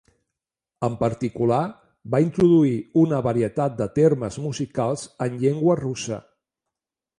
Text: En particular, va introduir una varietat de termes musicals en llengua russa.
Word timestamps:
En 0.85 0.93
particular, 1.01 1.59
va 2.15 2.21
introduir 2.23 2.73
una 3.03 3.21
varietat 3.29 3.77
de 3.83 3.89
termes 4.01 4.41
musicals 4.49 5.07
en 5.29 5.39
llengua 5.45 5.79
russa. 5.85 6.23